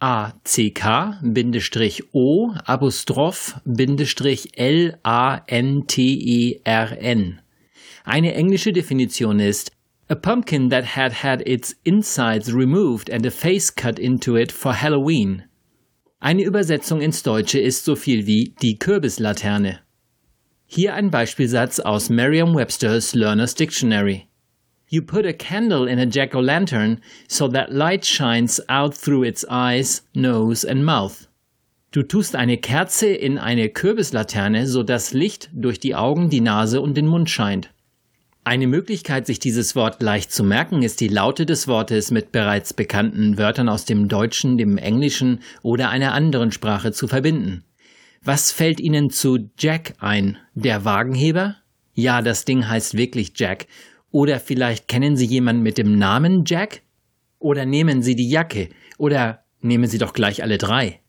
[0.00, 1.24] A-C-K-O
[2.66, 5.00] Apostroph Bindestrich L-A-N-T-E-R-N.
[8.04, 9.72] Eine englische Definition ist
[10.08, 14.74] A pumpkin that had had its insides removed and a face cut into it for
[14.74, 15.44] Halloween.
[16.20, 19.80] Eine Übersetzung ins Deutsche ist so viel wie die Kürbislaterne.
[20.66, 24.28] Hier ein Beispielsatz aus Merriam-Webster's Learner's Dictionary.
[24.88, 29.24] You put a candle in a jack o' lantern so that light shines out through
[29.24, 31.28] its eyes, nose and mouth.
[31.90, 36.80] Du tust eine Kerze in eine Kürbislaterne, so dass Licht durch die Augen, die Nase
[36.80, 37.70] und den Mund scheint.
[38.42, 42.74] Eine Möglichkeit, sich dieses Wort leicht zu merken, ist die Laute des Wortes mit bereits
[42.74, 47.64] bekannten Wörtern aus dem Deutschen, dem Englischen oder einer anderen Sprache zu verbinden.
[48.22, 50.36] Was fällt Ihnen zu Jack ein?
[50.54, 51.56] Der Wagenheber?
[51.94, 53.66] Ja, das Ding heißt wirklich Jack
[54.14, 56.82] oder vielleicht kennen Sie jemanden mit dem Namen Jack?
[57.40, 58.68] Oder nehmen Sie die Jacke?
[58.96, 61.00] Oder nehmen Sie doch gleich alle drei.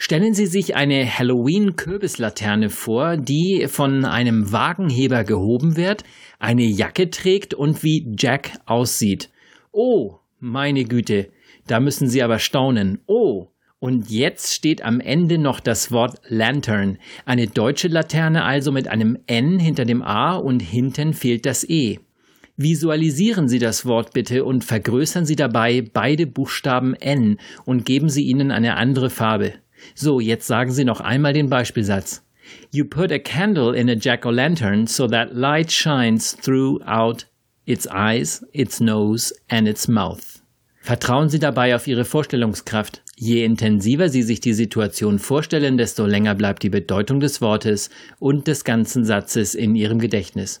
[0.00, 6.02] Stellen Sie sich eine Halloween-Kürbislaterne vor, die von einem Wagenheber gehoben wird,
[6.40, 9.30] eine Jacke trägt und wie Jack aussieht.
[9.70, 11.30] Oh, meine Güte,
[11.68, 12.98] da müssen Sie aber staunen.
[13.06, 13.46] Oh,
[13.78, 19.18] und jetzt steht am Ende noch das Wort Lantern, eine deutsche Laterne also mit einem
[19.28, 22.00] N hinter dem A und hinten fehlt das E.
[22.56, 28.22] Visualisieren Sie das Wort bitte und vergrößern Sie dabei beide Buchstaben N und geben Sie
[28.22, 29.54] ihnen eine andere Farbe.
[29.96, 32.22] So, jetzt sagen Sie noch einmal den Beispielsatz.
[32.70, 37.24] You put a candle in a jack-o'-lantern so that light shines throughout
[37.66, 40.42] its eyes, its nose and its mouth.
[40.80, 43.02] Vertrauen Sie dabei auf Ihre Vorstellungskraft.
[43.16, 48.46] Je intensiver Sie sich die Situation vorstellen, desto länger bleibt die Bedeutung des Wortes und
[48.46, 50.60] des ganzen Satzes in Ihrem Gedächtnis.